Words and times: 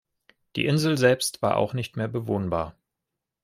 Die 0.55 0.65
Insel 0.65 0.97
selbst 0.97 1.43
war 1.43 1.57
auch 1.57 1.75
nicht 1.75 1.95
mehr 1.95 2.07
bewohnbar. 2.07 2.75